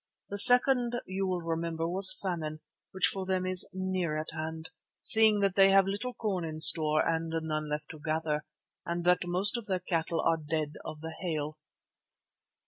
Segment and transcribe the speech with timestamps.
[0.29, 5.41] The second, you will remember, was famine, which for them is near at hand, seeing
[5.41, 8.43] that they have little corn in store and none left to gather,
[8.83, 11.59] and that most of their cattle are dead of the hail."